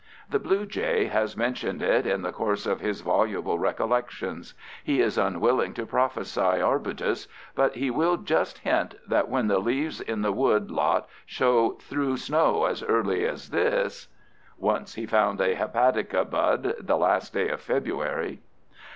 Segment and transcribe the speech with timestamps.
[0.31, 4.55] The blue jay has mentioned it in the course of his voluble recollections.
[4.83, 10.01] He is unwilling to prophesy arbutus, but he will just hint that when the leaves
[10.01, 14.07] in the wood lot show through snow as early as this...
[14.57, 18.41] Once he found a hepatica bud the last day of February